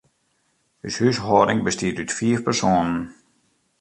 [0.85, 3.03] Us húshâlding bestiet út fiif persoanen.